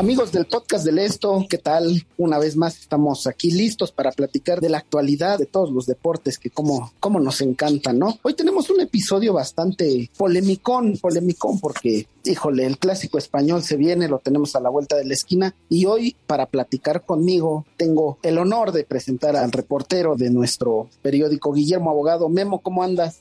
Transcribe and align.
Amigos 0.00 0.32
del 0.32 0.46
podcast 0.46 0.86
del 0.86 0.98
Esto, 0.98 1.44
¿qué 1.46 1.58
tal? 1.58 2.06
Una 2.16 2.38
vez 2.38 2.56
más 2.56 2.78
estamos 2.78 3.26
aquí 3.26 3.50
listos 3.50 3.92
para 3.92 4.12
platicar 4.12 4.62
de 4.62 4.70
la 4.70 4.78
actualidad 4.78 5.38
de 5.38 5.44
todos 5.44 5.70
los 5.70 5.84
deportes 5.84 6.38
que 6.38 6.48
como, 6.48 6.90
como 7.00 7.20
nos 7.20 7.42
encantan, 7.42 7.98
¿no? 7.98 8.18
Hoy 8.22 8.32
tenemos 8.32 8.70
un 8.70 8.80
episodio 8.80 9.34
bastante 9.34 10.10
polémicón, 10.16 10.96
polémicón 10.96 11.60
porque, 11.60 12.06
híjole, 12.24 12.64
el 12.64 12.78
clásico 12.78 13.18
español 13.18 13.62
se 13.62 13.76
viene, 13.76 14.08
lo 14.08 14.20
tenemos 14.20 14.56
a 14.56 14.60
la 14.60 14.70
vuelta 14.70 14.96
de 14.96 15.04
la 15.04 15.12
esquina 15.12 15.54
y 15.68 15.84
hoy 15.84 16.16
para 16.26 16.46
platicar 16.46 17.04
conmigo 17.04 17.66
tengo 17.76 18.16
el 18.22 18.38
honor 18.38 18.72
de 18.72 18.84
presentar 18.84 19.36
al 19.36 19.52
reportero 19.52 20.16
de 20.16 20.30
nuestro 20.30 20.88
periódico, 21.02 21.52
Guillermo 21.52 21.90
Abogado. 21.90 22.30
Memo, 22.30 22.60
¿cómo 22.60 22.82
andas? 22.82 23.20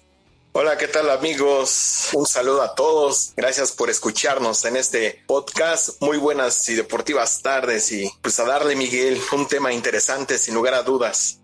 Hola, 0.62 0.78
¿qué 0.78 0.90
tal 0.90 1.10
amigos? 1.10 2.10
Un 2.14 2.26
saludo 2.26 2.62
a 2.62 2.76
todos. 2.76 3.32
Gracias 3.38 3.72
por 3.72 3.90
escucharnos 3.90 4.66
en 4.66 4.76
este 4.76 5.22
podcast. 5.26 6.02
Muy 6.02 6.18
buenas 6.18 6.68
y 6.68 6.76
deportivas 6.76 7.42
tardes 7.42 7.94
y 7.94 8.10
pues 8.22 8.42
a 8.42 8.44
darle 8.44 8.76
Miguel 8.76 9.18
un 9.34 9.48
tema 9.48 9.72
interesante 9.72 10.38
sin 10.38 10.56
lugar 10.56 10.74
a 10.74 10.84
dudas. 10.84 11.40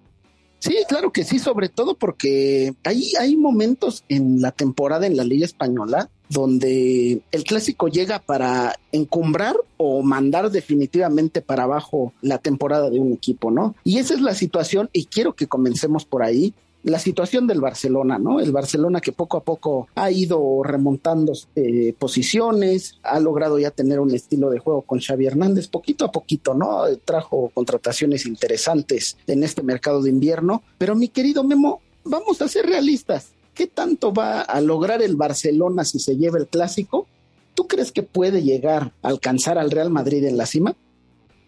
Sí, 0.59 0.75
claro 0.89 1.13
que 1.13 1.23
sí, 1.23 1.39
sobre 1.39 1.69
todo 1.69 1.95
porque 1.95 2.73
hay, 2.83 3.13
hay 3.17 3.37
momentos 3.37 4.03
en 4.09 4.41
la 4.41 4.51
temporada 4.51 5.07
en 5.07 5.15
la 5.15 5.23
Liga 5.23 5.45
Española 5.45 6.09
donde 6.27 7.21
el 7.31 7.43
clásico 7.43 7.87
llega 7.87 8.19
para 8.19 8.75
encumbrar 8.91 9.55
o 9.77 10.01
mandar 10.01 10.49
definitivamente 10.51 11.41
para 11.41 11.63
abajo 11.63 12.13
la 12.21 12.39
temporada 12.39 12.89
de 12.89 12.99
un 12.99 13.13
equipo, 13.13 13.51
¿no? 13.51 13.75
Y 13.83 13.99
esa 13.99 14.13
es 14.13 14.21
la 14.21 14.33
situación 14.33 14.89
y 14.91 15.05
quiero 15.05 15.35
que 15.35 15.47
comencemos 15.47 16.03
por 16.03 16.23
ahí 16.23 16.53
la 16.85 16.99
situación 16.99 17.47
del 17.47 17.61
Barcelona, 17.61 18.19
¿no? 18.19 18.39
El 18.39 18.51
Barcelona 18.51 19.01
que 19.01 19.11
poco 19.11 19.37
a 19.37 19.43
poco 19.43 19.87
ha 19.95 20.11
ido 20.11 20.61
remontando 20.63 21.33
eh, 21.55 21.95
posiciones, 21.97 22.99
ha 23.01 23.19
logrado 23.19 23.57
ya 23.57 23.71
tener 23.71 23.99
un 23.99 24.13
estilo 24.13 24.51
de 24.51 24.59
juego 24.59 24.83
con 24.83 24.99
Xavi 24.99 25.25
Hernández, 25.25 25.67
poquito 25.67 26.05
a 26.05 26.11
poquito, 26.11 26.53
¿no? 26.53 26.83
Trajo 27.03 27.49
contrataciones 27.55 28.27
interesantes 28.27 29.17
en 29.25 29.43
este 29.43 29.63
mercado 29.63 30.03
de 30.03 30.11
invierno, 30.11 30.61
pero 30.77 30.95
mi 30.95 31.07
querido 31.07 31.43
Memo, 31.43 31.81
vamos 32.03 32.41
a 32.43 32.47
ser 32.47 32.67
realistas. 32.67 33.29
¿Qué 33.55 33.65
tanto 33.65 34.13
va 34.13 34.41
a 34.41 34.61
lograr 34.61 35.01
el 35.01 35.15
Barcelona 35.15 35.85
si 35.85 35.97
se 35.97 36.17
lleva 36.17 36.37
el 36.37 36.47
clásico? 36.47 37.07
¿Tú 37.55 37.67
crees 37.67 37.91
que 37.91 38.03
puede 38.03 38.43
llegar 38.43 38.91
a 39.01 39.07
alcanzar 39.07 39.57
al 39.57 39.71
Real 39.71 39.89
Madrid 39.89 40.23
en 40.25 40.37
la 40.37 40.45
cima? 40.45 40.75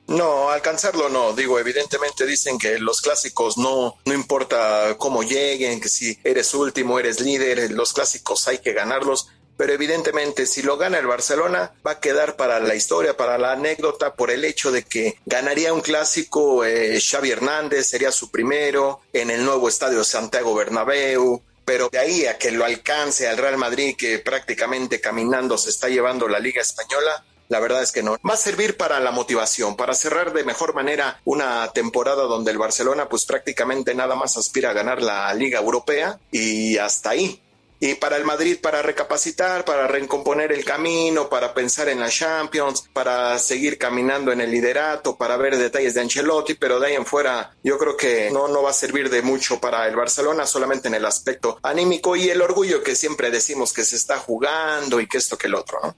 No, 0.07 0.49
alcanzarlo 0.49 1.09
no. 1.09 1.33
Digo, 1.33 1.59
evidentemente 1.59 2.25
dicen 2.25 2.57
que 2.57 2.79
los 2.79 3.01
clásicos 3.01 3.57
no, 3.57 3.97
no 4.05 4.13
importa 4.13 4.95
cómo 4.97 5.21
lleguen, 5.21 5.81
que 5.81 5.89
si 5.89 6.17
eres 6.23 6.53
último, 6.53 6.97
eres 6.97 7.19
líder, 7.19 7.71
los 7.71 7.93
clásicos 7.93 8.47
hay 8.47 8.59
que 8.59 8.73
ganarlos. 8.73 9.27
Pero 9.57 9.73
evidentemente, 9.73 10.45
si 10.45 10.61
lo 10.61 10.77
gana 10.77 10.99
el 10.99 11.07
Barcelona, 11.07 11.73
va 11.85 11.91
a 11.91 11.99
quedar 11.99 12.35
para 12.35 12.59
la 12.59 12.75
historia, 12.75 13.17
para 13.17 13.39
la 13.39 13.53
anécdota, 13.53 14.13
por 14.13 14.29
el 14.29 14.45
hecho 14.45 14.71
de 14.71 14.83
que 14.83 15.19
ganaría 15.25 15.73
un 15.73 15.81
clásico 15.81 16.63
eh, 16.63 17.01
Xavi 17.01 17.31
Hernández, 17.31 17.87
sería 17.87 18.11
su 18.11 18.29
primero 18.29 19.01
en 19.13 19.31
el 19.31 19.43
nuevo 19.43 19.67
estadio 19.67 20.03
Santiago 20.03 20.53
Bernabéu, 20.53 21.41
pero 21.65 21.89
de 21.91 21.97
ahí 21.97 22.25
a 22.27 22.37
que 22.37 22.51
lo 22.51 22.63
alcance 22.63 23.27
al 23.27 23.37
Real 23.37 23.57
Madrid, 23.57 23.95
que 23.97 24.19
prácticamente 24.19 25.01
caminando 25.01 25.57
se 25.57 25.71
está 25.71 25.89
llevando 25.89 26.27
la 26.27 26.39
Liga 26.39 26.61
Española, 26.61 27.25
la 27.49 27.59
verdad 27.59 27.81
es 27.81 27.91
que 27.91 28.03
no. 28.03 28.17
Va 28.27 28.33
a 28.33 28.37
servir 28.37 28.77
para 28.77 28.99
la 28.99 29.11
motivación, 29.11 29.75
para 29.75 29.93
cerrar 29.93 30.33
de 30.33 30.43
mejor 30.43 30.73
manera 30.73 31.19
una 31.25 31.71
temporada 31.71 32.23
donde 32.23 32.51
el 32.51 32.57
Barcelona 32.57 33.07
pues 33.09 33.25
prácticamente 33.25 33.95
nada 33.95 34.15
más 34.15 34.37
aspira 34.37 34.71
a 34.71 34.73
ganar 34.73 35.01
la 35.01 35.33
Liga 35.33 35.59
Europea 35.59 36.19
y 36.31 36.77
hasta 36.77 37.11
ahí. 37.11 37.41
Y 37.79 37.93
para 37.93 38.17
el 38.17 38.23
Madrid, 38.23 38.57
para 38.59 38.81
recapacitar, 38.81 39.63
para 39.63 39.87
recomponer 39.87 40.51
el 40.51 40.65
camino, 40.65 41.29
para 41.29 41.53
pensar 41.53 41.89
en 41.89 41.99
la 41.99 42.09
Champions, 42.09 42.89
para 42.91 43.37
seguir 43.37 43.77
caminando 43.77 44.31
en 44.31 44.41
el 44.41 44.49
liderato, 44.49 45.15
para 45.15 45.37
ver 45.37 45.57
detalles 45.57 45.93
de 45.93 46.01
Ancelotti, 46.01 46.55
pero 46.55 46.79
de 46.79 46.87
ahí 46.87 46.95
en 46.95 47.05
fuera 47.05 47.51
yo 47.63 47.77
creo 47.77 47.95
que 47.95 48.31
no, 48.31 48.47
no 48.47 48.63
va 48.63 48.71
a 48.71 48.73
servir 48.73 49.11
de 49.11 49.21
mucho 49.21 49.61
para 49.61 49.87
el 49.87 49.95
Barcelona, 49.95 50.47
solamente 50.47 50.87
en 50.87 50.95
el 50.95 51.05
aspecto 51.05 51.59
anímico 51.61 52.15
y 52.15 52.29
el 52.29 52.41
orgullo 52.41 52.81
que 52.81 52.95
siempre 52.95 53.29
decimos 53.29 53.73
que 53.73 53.83
se 53.83 53.95
está 53.95 54.17
jugando 54.17 54.99
y 54.99 55.07
que 55.07 55.19
esto 55.19 55.37
que 55.37 55.45
el 55.45 55.53
otro, 55.53 55.79
¿no? 55.83 55.95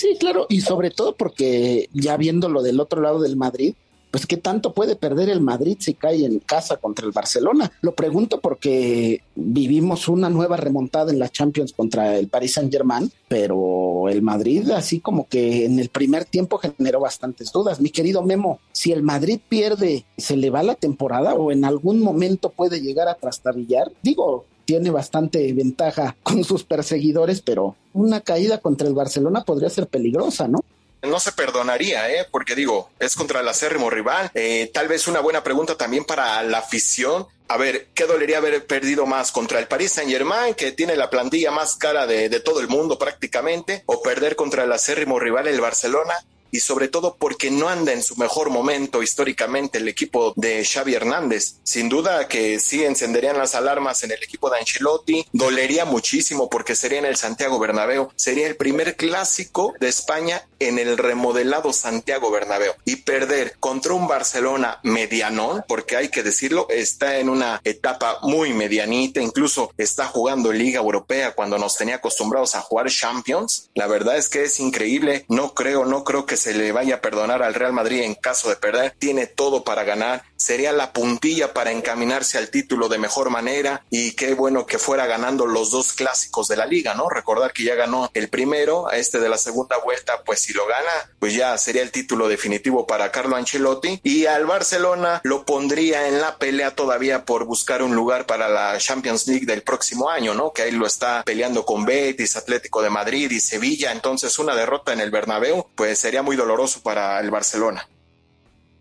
Sí, 0.00 0.16
claro, 0.18 0.46
y 0.48 0.62
sobre 0.62 0.90
todo 0.90 1.14
porque 1.14 1.90
ya 1.92 2.16
viéndolo 2.16 2.62
del 2.62 2.80
otro 2.80 3.02
lado 3.02 3.20
del 3.20 3.36
Madrid, 3.36 3.74
pues 4.10 4.24
qué 4.24 4.38
tanto 4.38 4.72
puede 4.72 4.96
perder 4.96 5.28
el 5.28 5.42
Madrid 5.42 5.76
si 5.78 5.92
cae 5.92 6.24
en 6.24 6.38
casa 6.38 6.78
contra 6.78 7.04
el 7.04 7.12
Barcelona. 7.12 7.70
Lo 7.82 7.94
pregunto 7.94 8.40
porque 8.40 9.20
vivimos 9.34 10.08
una 10.08 10.30
nueva 10.30 10.56
remontada 10.56 11.12
en 11.12 11.18
la 11.18 11.28
Champions 11.28 11.74
contra 11.74 12.16
el 12.16 12.28
Paris 12.28 12.54
Saint-Germain, 12.54 13.12
pero 13.28 14.08
el 14.08 14.22
Madrid 14.22 14.70
así 14.70 15.00
como 15.00 15.28
que 15.28 15.66
en 15.66 15.78
el 15.78 15.90
primer 15.90 16.24
tiempo 16.24 16.56
generó 16.56 17.00
bastantes 17.00 17.52
dudas. 17.52 17.78
Mi 17.82 17.90
querido 17.90 18.22
Memo, 18.22 18.58
si 18.72 18.92
el 18.92 19.02
Madrid 19.02 19.38
pierde, 19.50 20.06
¿se 20.16 20.38
le 20.38 20.48
va 20.48 20.62
la 20.62 20.76
temporada 20.76 21.34
o 21.34 21.52
en 21.52 21.66
algún 21.66 22.00
momento 22.00 22.48
puede 22.48 22.80
llegar 22.80 23.06
a 23.06 23.16
trastabillar? 23.16 23.92
Digo, 24.02 24.46
tiene 24.64 24.88
bastante 24.88 25.52
ventaja 25.52 26.16
con 26.22 26.42
sus 26.42 26.64
perseguidores, 26.64 27.42
pero 27.42 27.76
una 27.92 28.20
caída 28.20 28.58
contra 28.58 28.88
el 28.88 28.94
Barcelona 28.94 29.44
podría 29.44 29.70
ser 29.70 29.86
peligrosa, 29.86 30.48
¿no? 30.48 30.60
no 31.02 31.20
se 31.20 31.32
perdonaría, 31.32 32.10
¿eh? 32.10 32.26
porque 32.30 32.54
digo, 32.54 32.90
es 32.98 33.16
contra 33.16 33.40
el 33.40 33.48
acérrimo 33.48 33.90
rival. 33.90 34.30
Eh, 34.34 34.70
tal 34.72 34.88
vez 34.88 35.08
una 35.08 35.20
buena 35.20 35.42
pregunta 35.42 35.76
también 35.76 36.04
para 36.04 36.42
la 36.42 36.58
afición. 36.58 37.26
A 37.48 37.56
ver, 37.56 37.88
¿qué 37.94 38.04
dolería 38.04 38.38
haber 38.38 38.66
perdido 38.66 39.06
más 39.06 39.32
contra 39.32 39.58
el 39.58 39.66
Paris 39.66 39.92
Saint 39.92 40.10
Germain, 40.10 40.54
que 40.54 40.72
tiene 40.72 40.96
la 40.96 41.10
plantilla 41.10 41.50
más 41.50 41.76
cara 41.76 42.06
de, 42.06 42.28
de 42.28 42.40
todo 42.40 42.60
el 42.60 42.68
mundo 42.68 42.98
prácticamente, 42.98 43.82
o 43.86 44.02
perder 44.02 44.36
contra 44.36 44.64
el 44.64 44.72
acérrimo 44.72 45.18
rival 45.18 45.48
el 45.48 45.60
Barcelona? 45.60 46.14
Y 46.50 46.60
sobre 46.60 46.88
todo 46.88 47.16
porque 47.18 47.50
no 47.50 47.68
anda 47.68 47.92
en 47.92 48.02
su 48.02 48.16
mejor 48.16 48.50
momento 48.50 49.02
históricamente 49.02 49.78
el 49.78 49.88
equipo 49.88 50.32
de 50.36 50.64
Xavi 50.64 50.94
Hernández. 50.94 51.56
Sin 51.62 51.88
duda 51.88 52.28
que 52.28 52.58
sí 52.58 52.84
encenderían 52.84 53.38
las 53.38 53.54
alarmas 53.54 54.02
en 54.02 54.12
el 54.12 54.22
equipo 54.22 54.50
de 54.50 54.58
Ancelotti, 54.58 55.26
dolería 55.32 55.84
muchísimo 55.84 56.48
porque 56.48 56.74
sería 56.74 56.98
en 56.98 57.06
el 57.06 57.16
Santiago 57.16 57.58
Bernabéu, 57.58 58.08
sería 58.16 58.46
el 58.46 58.56
primer 58.56 58.96
clásico 58.96 59.74
de 59.80 59.88
España 59.88 60.46
en 60.58 60.78
el 60.78 60.98
remodelado 60.98 61.72
Santiago 61.72 62.30
Bernabéu 62.30 62.72
y 62.84 62.96
perder 62.96 63.56
contra 63.58 63.94
un 63.94 64.06
Barcelona 64.08 64.78
medianón, 64.82 65.64
porque 65.66 65.96
hay 65.96 66.08
que 66.08 66.22
decirlo, 66.22 66.66
está 66.68 67.18
en 67.18 67.28
una 67.28 67.60
etapa 67.64 68.18
muy 68.22 68.52
medianita, 68.52 69.20
incluso 69.20 69.72
está 69.76 70.06
jugando 70.06 70.52
Liga 70.52 70.80
Europea 70.80 71.32
cuando 71.32 71.58
nos 71.58 71.76
tenía 71.76 71.96
acostumbrados 71.96 72.54
a 72.54 72.60
jugar 72.60 72.88
Champions. 72.90 73.70
La 73.74 73.86
verdad 73.86 74.16
es 74.16 74.28
que 74.28 74.44
es 74.44 74.60
increíble, 74.60 75.24
no 75.28 75.54
creo, 75.54 75.84
no 75.84 76.04
creo 76.04 76.26
que 76.26 76.36
se 76.40 76.54
le 76.54 76.72
vaya 76.72 76.96
a 76.96 77.00
perdonar 77.02 77.42
al 77.42 77.52
Real 77.52 77.74
Madrid 77.74 78.00
en 78.00 78.14
caso 78.14 78.48
de 78.48 78.56
perder. 78.56 78.94
Tiene 78.98 79.26
todo 79.26 79.62
para 79.62 79.84
ganar. 79.84 80.24
Sería 80.40 80.72
la 80.72 80.94
puntilla 80.94 81.52
para 81.52 81.70
encaminarse 81.70 82.38
al 82.38 82.48
título 82.48 82.88
de 82.88 82.96
mejor 82.96 83.28
manera 83.28 83.84
y 83.90 84.12
qué 84.12 84.32
bueno 84.32 84.64
que 84.64 84.78
fuera 84.78 85.06
ganando 85.06 85.44
los 85.44 85.70
dos 85.70 85.92
clásicos 85.92 86.48
de 86.48 86.56
la 86.56 86.64
liga, 86.64 86.94
¿no? 86.94 87.10
Recordar 87.10 87.52
que 87.52 87.64
ya 87.64 87.74
ganó 87.74 88.10
el 88.14 88.30
primero, 88.30 88.88
a 88.88 88.96
este 88.96 89.20
de 89.20 89.28
la 89.28 89.36
segunda 89.36 89.76
vuelta, 89.76 90.22
pues 90.24 90.40
si 90.40 90.54
lo 90.54 90.66
gana, 90.66 91.12
pues 91.18 91.34
ya 91.34 91.58
sería 91.58 91.82
el 91.82 91.90
título 91.90 92.26
definitivo 92.26 92.86
para 92.86 93.12
Carlo 93.12 93.36
Ancelotti 93.36 94.00
y 94.02 94.24
al 94.24 94.46
Barcelona 94.46 95.20
lo 95.24 95.44
pondría 95.44 96.08
en 96.08 96.22
la 96.22 96.38
pelea 96.38 96.74
todavía 96.74 97.26
por 97.26 97.44
buscar 97.44 97.82
un 97.82 97.94
lugar 97.94 98.24
para 98.24 98.48
la 98.48 98.78
Champions 98.78 99.26
League 99.26 99.44
del 99.44 99.62
próximo 99.62 100.08
año, 100.08 100.32
¿no? 100.32 100.54
Que 100.54 100.62
ahí 100.62 100.70
lo 100.70 100.86
está 100.86 101.22
peleando 101.22 101.66
con 101.66 101.84
Betis, 101.84 102.36
Atlético 102.36 102.80
de 102.80 102.88
Madrid 102.88 103.30
y 103.30 103.40
Sevilla, 103.40 103.92
entonces 103.92 104.38
una 104.38 104.54
derrota 104.54 104.94
en 104.94 105.00
el 105.00 105.10
Bernabéu, 105.10 105.66
pues 105.74 105.98
sería 105.98 106.22
muy 106.22 106.36
doloroso 106.36 106.80
para 106.82 107.20
el 107.20 107.30
Barcelona. 107.30 107.86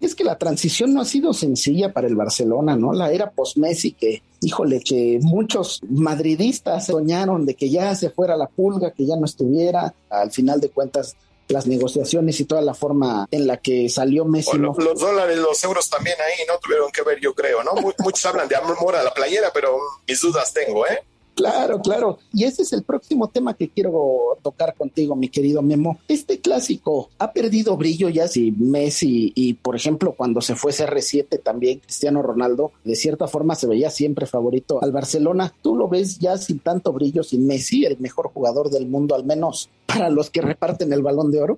Es 0.02 0.16
que 0.16 0.24
la 0.24 0.38
transición 0.38 0.94
no 0.94 1.02
ha 1.02 1.06
sido 1.06 1.34
sencilla 1.34 1.92
para 1.92 2.08
el 2.08 2.16
Barcelona, 2.16 2.76
¿no? 2.76 2.94
La 2.94 3.12
era 3.12 3.32
post-Messi 3.32 3.92
que, 3.92 4.24
híjole, 4.42 4.82
que 4.82 5.20
muchos 5.22 5.82
madridistas 5.90 6.88
soñaron 6.88 7.46
de 7.46 7.56
que 7.56 7.70
ya 7.70 7.94
se 7.96 8.10
fuera 8.10 8.38
la 8.38 8.48
pulga, 8.48 8.92
que 8.92 9.06
ya 9.06 9.16
no 9.18 9.26
estuviera. 9.26 9.94
Al 10.10 10.32
final 10.32 10.62
de 10.62 10.70
cuentas, 10.70 11.16
las 11.50 11.68
negociaciones 11.68 12.40
y 12.40 12.46
toda 12.46 12.62
la 12.62 12.74
forma 12.74 13.28
en 13.32 13.48
la 13.48 13.58
que 13.58 13.90
salió 13.90 14.24
Messi. 14.26 14.58
los 14.58 14.78
dólares, 15.00 15.38
los 15.38 15.64
euros 15.64 15.90
también 15.90 16.16
ahí 16.22 16.46
no 16.48 16.60
tuvieron 16.60 16.92
que 16.92 17.02
ver, 17.02 17.20
yo 17.20 17.34
creo, 17.34 17.64
¿no? 17.64 17.74
Muchos 18.00 18.26
hablan 18.26 18.48
de 18.48 18.56
amor 18.56 18.96
a 18.96 19.04
la 19.04 19.14
playera, 19.14 19.52
pero 19.54 19.78
mis 20.08 20.22
dudas 20.22 20.54
tengo, 20.54 20.86
¿eh? 20.88 21.04
Claro, 21.40 21.80
claro. 21.80 22.20
Y 22.34 22.44
ese 22.44 22.64
es 22.64 22.74
el 22.74 22.84
próximo 22.84 23.30
tema 23.30 23.54
que 23.54 23.70
quiero 23.70 24.38
tocar 24.44 24.76
contigo, 24.76 25.16
mi 25.16 25.30
querido 25.30 25.62
Memo. 25.62 25.98
Este 26.10 26.42
clásico 26.42 27.12
ha 27.18 27.32
perdido 27.32 27.78
brillo 27.78 28.10
ya 28.10 28.28
si 28.28 28.52
Messi 28.52 29.32
y, 29.34 29.54
por 29.54 29.78
ejemplo, 29.78 30.12
cuando 30.12 30.42
se 30.42 30.56
fue 30.56 30.74
CR7 30.74 31.42
también 31.42 31.80
Cristiano 31.80 32.22
Ronaldo, 32.22 32.74
de 32.84 32.98
cierta 32.98 33.30
forma 33.30 33.56
se 33.56 33.68
veía 33.68 33.90
siempre 33.90 34.26
favorito 34.26 34.84
al 34.84 34.92
Barcelona. 34.92 35.54
¿Tú 35.62 35.78
lo 35.78 35.88
ves 35.88 36.20
ya 36.20 36.38
sin 36.38 36.60
tanto 36.60 36.92
brillo, 36.92 37.24
sin 37.24 37.48
Messi, 37.48 37.86
el 37.86 37.98
mejor 38.00 38.32
jugador 38.34 38.70
del 38.70 38.90
mundo, 38.90 39.16
al 39.16 39.24
menos 39.24 39.70
para 39.86 40.10
los 40.10 40.30
que 40.30 40.42
reparten 40.42 40.92
el 40.92 41.04
balón 41.04 41.32
de 41.32 41.42
oro? 41.42 41.58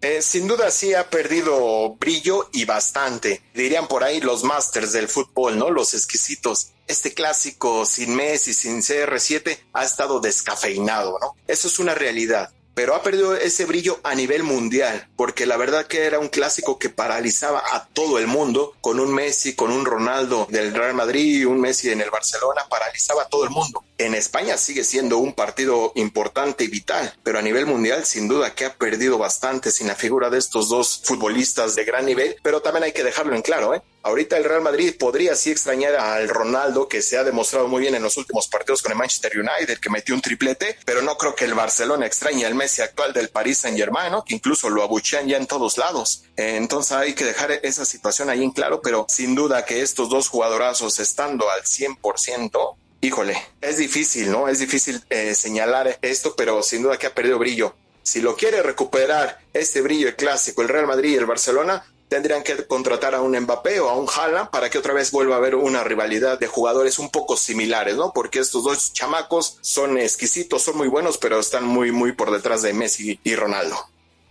Eh, 0.00 0.22
sin 0.22 0.46
duda 0.46 0.70
sí 0.70 0.94
ha 0.94 1.10
perdido 1.10 1.96
brillo 1.96 2.48
y 2.52 2.64
bastante. 2.64 3.42
Dirían 3.54 3.88
por 3.88 4.04
ahí 4.04 4.20
los 4.20 4.44
masters 4.44 4.92
del 4.92 5.08
fútbol, 5.08 5.58
¿no? 5.58 5.70
Los 5.70 5.94
exquisitos. 5.94 6.72
Este 6.86 7.12
clásico 7.12 7.84
sin 7.84 8.14
Messi, 8.14 8.54
sin 8.54 8.80
CR7, 8.80 9.58
ha 9.72 9.84
estado 9.84 10.20
descafeinado, 10.20 11.18
¿no? 11.20 11.34
Eso 11.46 11.68
es 11.68 11.78
una 11.78 11.94
realidad 11.94 12.52
pero 12.78 12.94
ha 12.94 13.02
perdido 13.02 13.34
ese 13.34 13.64
brillo 13.64 13.98
a 14.04 14.14
nivel 14.14 14.44
mundial, 14.44 15.08
porque 15.16 15.46
la 15.46 15.56
verdad 15.56 15.88
que 15.88 16.04
era 16.04 16.20
un 16.20 16.28
clásico 16.28 16.78
que 16.78 16.88
paralizaba 16.88 17.60
a 17.72 17.88
todo 17.88 18.20
el 18.20 18.28
mundo, 18.28 18.76
con 18.80 19.00
un 19.00 19.12
Messi, 19.12 19.56
con 19.56 19.72
un 19.72 19.84
Ronaldo 19.84 20.46
del 20.48 20.72
Real 20.72 20.94
Madrid, 20.94 21.44
un 21.48 21.60
Messi 21.60 21.90
en 21.90 22.00
el 22.00 22.10
Barcelona, 22.10 22.68
paralizaba 22.70 23.22
a 23.22 23.28
todo 23.28 23.42
el 23.42 23.50
mundo. 23.50 23.82
En 23.98 24.14
España 24.14 24.56
sigue 24.56 24.84
siendo 24.84 25.18
un 25.18 25.32
partido 25.32 25.90
importante 25.96 26.62
y 26.62 26.68
vital, 26.68 27.12
pero 27.24 27.40
a 27.40 27.42
nivel 27.42 27.66
mundial 27.66 28.04
sin 28.04 28.28
duda 28.28 28.54
que 28.54 28.66
ha 28.66 28.74
perdido 28.74 29.18
bastante 29.18 29.72
sin 29.72 29.88
la 29.88 29.96
figura 29.96 30.30
de 30.30 30.38
estos 30.38 30.68
dos 30.68 31.00
futbolistas 31.02 31.74
de 31.74 31.84
gran 31.84 32.06
nivel, 32.06 32.36
pero 32.44 32.62
también 32.62 32.84
hay 32.84 32.92
que 32.92 33.02
dejarlo 33.02 33.34
en 33.34 33.42
claro, 33.42 33.74
¿eh? 33.74 33.82
Ahorita 34.08 34.38
el 34.38 34.44
Real 34.44 34.62
Madrid 34.62 34.94
podría 34.98 35.36
sí 35.36 35.50
extrañar 35.50 35.94
al 35.96 36.30
Ronaldo, 36.30 36.88
que 36.88 37.02
se 37.02 37.18
ha 37.18 37.24
demostrado 37.24 37.68
muy 37.68 37.82
bien 37.82 37.94
en 37.94 38.02
los 38.02 38.16
últimos 38.16 38.48
partidos 38.48 38.80
con 38.80 38.90
el 38.90 38.96
Manchester 38.96 39.32
United, 39.38 39.78
que 39.78 39.90
metió 39.90 40.14
un 40.14 40.22
triplete, 40.22 40.78
pero 40.86 41.02
no 41.02 41.18
creo 41.18 41.34
que 41.34 41.44
el 41.44 41.52
Barcelona 41.52 42.06
extrañe 42.06 42.46
al 42.46 42.54
Messi 42.54 42.80
actual 42.80 43.12
del 43.12 43.28
Paris 43.28 43.58
Saint 43.58 43.76
Germain, 43.76 44.14
que 44.24 44.34
incluso 44.34 44.70
lo 44.70 44.82
abuchean 44.82 45.28
ya 45.28 45.36
en 45.36 45.46
todos 45.46 45.76
lados. 45.76 46.24
Entonces 46.36 46.92
hay 46.92 47.12
que 47.12 47.26
dejar 47.26 47.52
esa 47.62 47.84
situación 47.84 48.30
ahí 48.30 48.42
en 48.42 48.50
claro, 48.50 48.80
pero 48.80 49.04
sin 49.10 49.34
duda 49.34 49.66
que 49.66 49.82
estos 49.82 50.08
dos 50.08 50.30
jugadorazos 50.30 51.00
estando 51.00 51.50
al 51.50 51.64
100%, 51.64 52.76
híjole, 53.02 53.36
es 53.60 53.76
difícil, 53.76 54.30
¿no? 54.30 54.48
Es 54.48 54.58
difícil 54.58 55.04
eh, 55.10 55.34
señalar 55.34 55.98
esto, 56.00 56.34
pero 56.34 56.62
sin 56.62 56.82
duda 56.82 56.96
que 56.96 57.08
ha 57.08 57.14
perdido 57.14 57.38
brillo. 57.38 57.74
Si 58.02 58.22
lo 58.22 58.36
quiere 58.36 58.62
recuperar 58.62 59.38
este 59.52 59.82
brillo 59.82 60.16
clásico, 60.16 60.62
el 60.62 60.68
Real 60.68 60.86
Madrid 60.86 61.10
y 61.10 61.16
el 61.16 61.26
Barcelona, 61.26 61.84
tendrían 62.08 62.42
que 62.42 62.66
contratar 62.66 63.14
a 63.14 63.22
un 63.22 63.38
Mbappé 63.38 63.80
o 63.80 63.88
a 63.88 63.96
un 63.96 64.08
Haaland 64.08 64.50
para 64.50 64.70
que 64.70 64.78
otra 64.78 64.94
vez 64.94 65.10
vuelva 65.10 65.34
a 65.34 65.38
haber 65.38 65.54
una 65.54 65.84
rivalidad 65.84 66.38
de 66.38 66.46
jugadores 66.46 66.98
un 66.98 67.10
poco 67.10 67.36
similares, 67.36 67.96
¿no? 67.96 68.12
Porque 68.12 68.40
estos 68.40 68.64
dos 68.64 68.92
chamacos 68.92 69.58
son 69.60 69.98
exquisitos, 69.98 70.62
son 70.62 70.76
muy 70.76 70.88
buenos, 70.88 71.18
pero 71.18 71.38
están 71.38 71.64
muy, 71.64 71.92
muy 71.92 72.12
por 72.12 72.30
detrás 72.30 72.62
de 72.62 72.72
Messi 72.72 73.20
y 73.22 73.34
Ronaldo. 73.36 73.76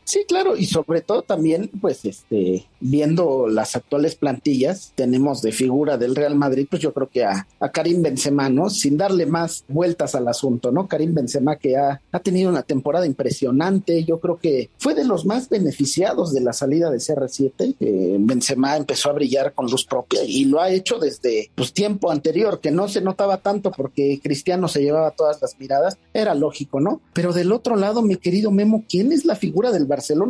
Sí, 0.07 0.23
claro, 0.25 0.55
y 0.55 0.67
sobre 0.67 1.01
todo 1.01 1.21
también, 1.21 1.69
pues, 1.81 2.05
este, 2.05 2.65
viendo 2.79 3.49
las 3.49 3.75
actuales 3.75 4.15
plantillas, 4.15 4.93
tenemos 4.95 5.41
de 5.41 5.51
figura 5.51 5.97
del 5.97 6.15
Real 6.15 6.33
Madrid, 6.33 6.65
pues 6.69 6.81
yo 6.81 6.93
creo 6.93 7.09
que 7.09 7.25
a, 7.25 7.45
Karim 7.73 8.01
Benzema, 8.01 8.47
¿no? 8.47 8.69
Sin 8.69 8.95
darle 8.95 9.25
más 9.25 9.65
vueltas 9.67 10.15
al 10.15 10.29
asunto, 10.29 10.71
¿no? 10.71 10.87
Karim 10.87 11.13
Benzema 11.13 11.57
que 11.57 11.75
ha, 11.75 12.01
ha, 12.09 12.19
tenido 12.19 12.49
una 12.49 12.63
temporada 12.63 13.05
impresionante, 13.05 14.05
yo 14.05 14.21
creo 14.21 14.37
que 14.37 14.69
fue 14.77 14.95
de 14.95 15.03
los 15.03 15.25
más 15.25 15.49
beneficiados 15.49 16.31
de 16.31 16.39
la 16.39 16.53
salida 16.53 16.89
de 16.89 16.99
CR7, 16.99 17.75
Benzema 18.25 18.77
empezó 18.77 19.09
a 19.09 19.13
brillar 19.13 19.51
con 19.51 19.69
luz 19.69 19.83
propia 19.83 20.23
y 20.23 20.45
lo 20.45 20.61
ha 20.61 20.71
hecho 20.71 20.99
desde, 20.99 21.51
pues, 21.53 21.73
tiempo 21.73 22.11
anterior, 22.11 22.61
que 22.61 22.71
no 22.71 22.87
se 22.87 23.01
notaba 23.01 23.39
tanto 23.39 23.71
porque 23.71 24.21
Cristiano 24.23 24.69
se 24.69 24.81
llevaba 24.81 25.11
todas 25.11 25.41
las 25.41 25.59
miradas, 25.59 25.97
era 26.13 26.33
lógico, 26.33 26.79
¿no? 26.79 27.01
Pero 27.11 27.33
del 27.33 27.51
otro 27.51 27.75
lado, 27.75 28.01
mi 28.01 28.15
querido 28.15 28.51
Memo, 28.51 28.85
¿quién 28.87 29.11
es 29.11 29.25
la 29.25 29.35
figura 29.35 29.73
del 29.73 29.85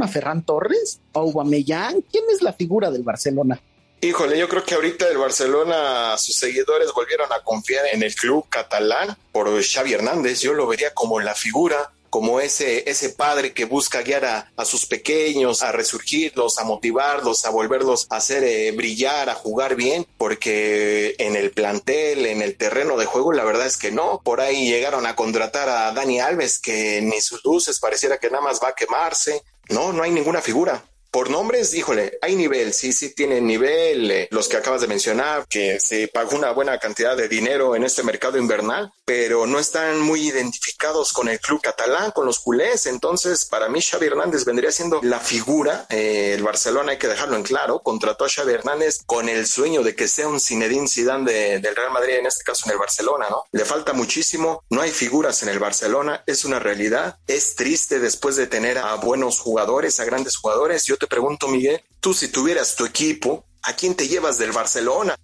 Ferran 0.08 0.46
Torres, 0.46 1.02
Aubameyang, 1.14 2.02
¿quién 2.12 2.24
es 2.31 2.42
la 2.42 2.54
figura 2.54 2.92
del 2.92 3.04
Barcelona? 3.04 3.62
Híjole, 4.00 4.38
yo 4.38 4.48
creo 4.48 4.64
que 4.64 4.75
ahorita 4.75 5.10
el 5.10 5.18
Barcelona, 5.18 6.16
sus 6.19 6.36
seguidores 6.36 6.94
volvieron 6.94 7.34
a 7.34 7.44
confiar 7.44 7.88
en 7.92 8.04
el 8.04 8.14
club 8.14 8.46
catalán 8.48 9.18
por 9.31 9.50
Xavi 9.62 9.94
Hernández. 9.94 10.42
Yo 10.42 10.54
lo 10.54 10.68
vería 10.68 10.94
como 10.94 11.19
la 11.19 11.34
figura, 11.34 11.92
como 12.12 12.40
ese, 12.40 12.90
ese 12.90 13.10
padre 13.10 13.54
que 13.54 13.66
busca 13.66 14.04
guiar 14.04 14.25
a, 14.56 14.66
sus 14.66 14.86
pequeños, 14.86 15.64
a 15.64 15.72
resurgirlos, 15.72 16.60
a 16.60 16.64
motivarlos, 16.64 17.46
a 17.46 17.50
volverlos 17.50 18.06
a 18.10 18.18
hacer 18.18 18.44
eh, 18.44 18.72
brillar, 18.72 19.31
a 19.31 19.36
jugar 19.36 19.75
bien, 19.75 20.06
porque 20.18 21.16
en 21.18 21.36
el 21.36 21.50
plantel, 21.50 22.28
en 22.28 22.44
el 22.44 22.56
terreno 22.56 22.98
de 22.98 23.06
juego, 23.06 23.34
la 23.34 23.44
verdad 23.44 23.66
es 23.66 23.78
que 23.78 23.92
no. 23.92 24.22
Por 24.24 24.42
ahí 24.42 24.69
llegaron 24.69 25.08
a 25.08 25.16
contratar 25.16 25.69
a 25.69 25.92
Dani 25.92 26.19
Alves, 26.19 26.60
que 26.60 27.02
ni 27.02 27.19
sus 27.19 27.44
luces 27.44 27.80
pareciera 27.80 28.19
que 28.19 28.30
nada 28.30 28.44
más 28.44 28.60
va 28.64 28.69
a 28.69 28.75
quemarse. 28.75 29.42
No, 29.69 29.94
no 29.94 30.04
hay 30.04 30.12
ninguna 30.12 30.42
figura. 30.42 30.84
Por 31.18 31.31
nombres, 31.31 31.74
híjole, 31.74 32.19
hay 32.22 32.36
nivel, 32.36 32.74
sí, 32.74 32.94
sí 32.94 33.16
tienen 33.16 33.48
nivel, 33.48 34.12
eh, 34.12 34.28
los 34.30 34.48
que 34.48 34.58
acabas 34.58 34.81
de 34.81 34.88
mencionar, 34.88 35.48
que 35.50 35.80
se 35.80 36.08
pagó 36.10 36.38
una 36.38 36.52
buena 36.52 36.78
cantidad 36.78 37.18
de 37.18 37.28
dinero 37.28 37.75
en 37.75 37.84
este 37.84 38.04
mercado 38.04 38.38
invernal, 38.38 38.94
pero 39.04 39.48
no 39.48 39.58
están 39.58 40.00
muy 40.00 40.28
identificados 40.28 41.14
con 41.14 41.28
el 41.28 41.40
club 41.40 41.60
catalán, 41.60 42.12
con 42.12 42.28
los 42.28 42.40
culés, 42.40 42.86
entonces 42.86 43.46
para 43.46 43.68
mí 43.68 43.81
Xavi 43.81 44.06
Hernández 44.06 44.46
vendría 44.46 44.72
siendo 44.72 45.00
la 45.02 45.19
figura, 45.19 45.88
eh, 45.90 46.34
el 46.36 46.44
Barcelona 46.44 46.92
hay 46.92 47.00
que 47.00 47.08
dejarlo 47.08 47.36
en 47.36 47.42
claro, 47.42 47.80
contrató 47.80 48.25
a 48.25 48.30
Xavi 48.30 48.54
Hernández 48.54 49.00
con 49.08 49.28
el 49.28 49.48
sueño 49.48 49.81
de 49.81 49.96
que 49.96 50.08
sea 50.08 50.28
un 50.28 50.40
Zinedine 50.40 50.88
Zidane 50.88 51.60
del 51.60 51.75
Real 51.75 51.94
Madrid, 51.94 52.18
en 52.18 52.28
este 52.28 52.44
caso 52.44 52.66
en 52.68 52.74
el 52.74 52.78
Barcelona, 52.78 53.25
¿no? 53.28 53.46
Le 53.54 53.66
falta 53.66 53.94
muchísimo, 53.94 54.64
no 54.69 54.81
hay 54.81 54.92
figuras 54.92 55.42
en 55.42 55.50
el 55.50 55.57
Barcelona, 55.57 56.24
es 56.28 56.45
una 56.45 56.59
realidad, 56.59 57.18
es 57.26 57.56
triste 57.56 57.97
después 57.97 58.36
de 58.36 58.45
tener 58.45 58.78
a 58.78 58.94
buenos 58.97 59.40
jugadores, 59.40 60.00
a 60.00 60.06
grandes 60.06 60.38
jugadores, 60.38 60.86
yo 60.86 60.95
pregunto, 61.07 61.47
Miguel, 61.47 61.81
tú 61.99 62.14
si 62.14 62.30
tuvieras 62.30 62.76
tu 62.76 62.85
equipo, 62.85 63.45
¿a 63.64 63.73
quién 63.73 63.95
te 63.95 64.07
llevas 64.07 64.37
del 64.37 64.52
Barcelona? 64.52 65.16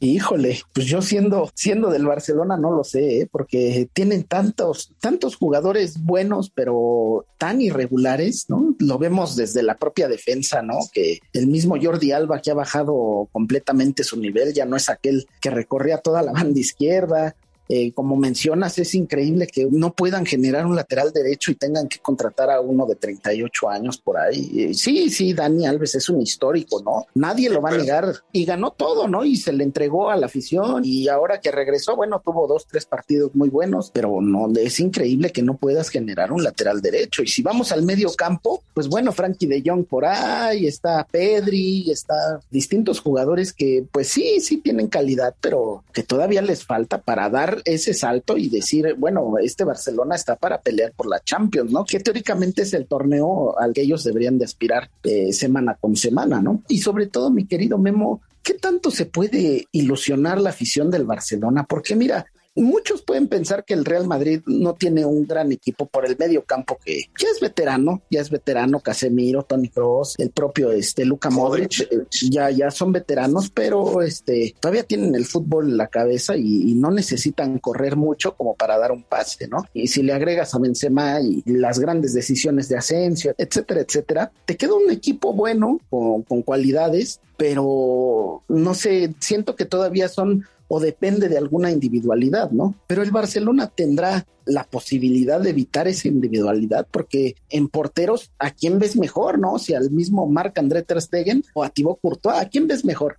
Híjole, 0.00 0.60
pues 0.74 0.86
yo 0.86 1.00
siendo, 1.00 1.50
siendo 1.54 1.88
del 1.88 2.04
Barcelona 2.04 2.56
no 2.56 2.72
lo 2.72 2.84
sé, 2.84 3.20
¿eh? 3.20 3.28
porque 3.30 3.88
tienen 3.94 4.24
tantos, 4.24 4.92
tantos 5.00 5.36
jugadores 5.36 6.02
buenos, 6.04 6.50
pero 6.50 7.24
tan 7.38 7.62
irregulares, 7.62 8.46
¿no? 8.48 8.74
Lo 8.80 8.98
vemos 8.98 9.34
desde 9.36 9.62
la 9.62 9.78
propia 9.78 10.08
defensa, 10.08 10.62
¿no? 10.62 10.78
Que 10.92 11.20
el 11.32 11.46
mismo 11.46 11.76
Jordi 11.80 12.12
Alba 12.12 12.40
que 12.40 12.50
ha 12.50 12.54
bajado 12.54 13.28
completamente 13.32 14.04
su 14.04 14.18
nivel, 14.20 14.52
ya 14.52 14.66
no 14.66 14.76
es 14.76 14.90
aquel 14.90 15.26
que 15.40 15.50
recorría 15.50 15.98
toda 15.98 16.22
la 16.22 16.32
banda 16.32 16.60
izquierda, 16.60 17.34
eh, 17.68 17.92
como 17.92 18.16
mencionas, 18.16 18.78
es 18.78 18.94
increíble 18.94 19.46
que 19.46 19.66
no 19.70 19.92
puedan 19.92 20.26
generar 20.26 20.66
un 20.66 20.76
lateral 20.76 21.12
derecho 21.12 21.50
y 21.50 21.54
tengan 21.54 21.88
que 21.88 21.98
contratar 21.98 22.50
a 22.50 22.60
uno 22.60 22.86
de 22.86 22.96
38 22.96 23.68
años 23.68 23.98
por 23.98 24.18
ahí. 24.18 24.50
Eh, 24.56 24.74
sí, 24.74 25.10
sí, 25.10 25.32
Dani 25.32 25.66
Alves 25.66 25.94
es 25.94 26.08
un 26.08 26.20
histórico, 26.20 26.82
¿no? 26.82 27.06
Nadie 27.14 27.48
lo 27.48 27.62
va 27.62 27.70
a 27.70 27.76
negar 27.76 28.12
y 28.32 28.44
ganó 28.44 28.72
todo, 28.72 29.08
¿no? 29.08 29.24
Y 29.24 29.36
se 29.36 29.52
le 29.52 29.64
entregó 29.64 30.10
a 30.10 30.16
la 30.16 30.26
afición 30.26 30.82
y 30.84 31.08
ahora 31.08 31.40
que 31.40 31.50
regresó, 31.50 31.96
bueno, 31.96 32.20
tuvo 32.24 32.46
dos, 32.46 32.66
tres 32.66 32.84
partidos 32.84 33.34
muy 33.34 33.48
buenos, 33.48 33.90
pero 33.92 34.20
no, 34.20 34.52
es 34.58 34.80
increíble 34.80 35.30
que 35.30 35.42
no 35.42 35.56
puedas 35.56 35.88
generar 35.88 36.32
un 36.32 36.42
lateral 36.42 36.82
derecho. 36.82 37.22
Y 37.22 37.28
si 37.28 37.42
vamos 37.42 37.72
al 37.72 37.82
medio 37.82 38.12
campo, 38.14 38.62
pues 38.74 38.88
bueno, 38.88 39.12
Frankie 39.12 39.46
de 39.46 39.62
Jong 39.64 39.86
por 39.86 40.04
ahí, 40.04 40.66
está 40.66 41.06
Pedri, 41.10 41.90
está 41.90 42.40
distintos 42.50 43.00
jugadores 43.00 43.52
que 43.52 43.84
pues 43.90 44.08
sí, 44.08 44.40
sí 44.40 44.58
tienen 44.58 44.88
calidad, 44.88 45.34
pero 45.40 45.82
que 45.92 46.02
todavía 46.02 46.42
les 46.42 46.64
falta 46.64 46.98
para 46.98 47.28
dar 47.30 47.53
ese 47.64 47.94
salto 47.94 48.36
y 48.36 48.48
decir, 48.48 48.94
bueno, 48.98 49.34
este 49.42 49.64
Barcelona 49.64 50.14
está 50.14 50.36
para 50.36 50.60
pelear 50.60 50.92
por 50.92 51.08
la 51.08 51.20
Champions, 51.20 51.70
¿no? 51.70 51.84
Que 51.84 52.00
teóricamente 52.00 52.62
es 52.62 52.74
el 52.74 52.86
torneo 52.86 53.58
al 53.58 53.72
que 53.72 53.82
ellos 53.82 54.04
deberían 54.04 54.38
de 54.38 54.44
aspirar 54.44 54.90
eh, 55.02 55.32
semana 55.32 55.76
con 55.80 55.96
semana, 55.96 56.40
¿no? 56.40 56.62
Y 56.68 56.78
sobre 56.78 57.06
todo, 57.06 57.30
mi 57.30 57.46
querido 57.46 57.78
Memo, 57.78 58.20
¿qué 58.42 58.54
tanto 58.54 58.90
se 58.90 59.06
puede 59.06 59.68
ilusionar 59.72 60.40
la 60.40 60.50
afición 60.50 60.90
del 60.90 61.04
Barcelona? 61.04 61.64
Porque 61.64 61.96
mira, 61.96 62.26
Muchos 62.56 63.02
pueden 63.02 63.26
pensar 63.26 63.64
que 63.64 63.74
el 63.74 63.84
Real 63.84 64.06
Madrid 64.06 64.40
no 64.46 64.74
tiene 64.74 65.04
un 65.04 65.26
gran 65.26 65.50
equipo 65.50 65.86
por 65.86 66.06
el 66.06 66.16
medio 66.16 66.44
campo 66.44 66.78
que 66.84 67.06
ya 67.18 67.28
es 67.28 67.40
veterano, 67.40 68.02
ya 68.10 68.20
es 68.20 68.30
veterano 68.30 68.78
Casemiro, 68.78 69.42
Tony 69.42 69.68
Kroos, 69.68 70.14
el 70.18 70.30
propio 70.30 70.70
este 70.70 71.04
Luka 71.04 71.30
Modric, 71.30 71.80
eh, 71.80 72.06
ya 72.30 72.50
ya 72.50 72.70
son 72.70 72.92
veteranos, 72.92 73.50
pero 73.50 74.02
este 74.02 74.54
todavía 74.60 74.84
tienen 74.84 75.16
el 75.16 75.24
fútbol 75.24 75.70
en 75.70 75.76
la 75.76 75.88
cabeza 75.88 76.36
y, 76.36 76.74
no 76.74 76.90
necesitan 76.90 77.58
correr 77.60 77.96
mucho 77.96 78.34
como 78.36 78.54
para 78.54 78.76
dar 78.76 78.92
un 78.92 79.04
pase, 79.04 79.48
¿no? 79.48 79.64
Y 79.72 79.86
si 79.86 80.02
le 80.02 80.12
agregas 80.12 80.54
a 80.54 80.58
Benzema 80.58 81.20
y 81.20 81.42
las 81.46 81.78
grandes 81.78 82.12
decisiones 82.12 82.68
de 82.68 82.76
Asensio, 82.76 83.34
etcétera, 83.38 83.80
etcétera, 83.80 84.32
te 84.44 84.56
queda 84.56 84.74
un 84.74 84.90
equipo 84.90 85.32
bueno 85.32 85.80
con, 85.88 86.22
con 86.22 86.42
cualidades, 86.42 87.20
pero 87.36 88.42
no 88.48 88.74
sé, 88.74 89.14
siento 89.20 89.56
que 89.56 89.64
todavía 89.64 90.08
son 90.08 90.44
o 90.68 90.80
depende 90.80 91.28
de 91.28 91.38
alguna 91.38 91.70
individualidad, 91.70 92.50
¿no? 92.50 92.74
Pero 92.86 93.02
el 93.02 93.10
Barcelona 93.10 93.68
tendrá 93.68 94.26
la 94.46 94.64
posibilidad 94.64 95.40
de 95.40 95.50
evitar 95.50 95.88
esa 95.88 96.08
individualidad 96.08 96.86
porque 96.90 97.36
en 97.48 97.68
porteros, 97.68 98.30
¿a 98.38 98.50
quién 98.50 98.78
ves 98.78 98.96
mejor, 98.96 99.38
no? 99.38 99.58
Si 99.58 99.74
al 99.74 99.90
mismo 99.90 100.26
Marc 100.26 100.58
André 100.58 100.82
Ter 100.82 101.00
Stegen 101.00 101.44
o 101.54 101.64
a 101.64 101.70
Thibaut 101.70 102.00
Courtois, 102.00 102.38
¿a 102.38 102.48
quién 102.48 102.66
ves 102.66 102.84
mejor? 102.84 103.18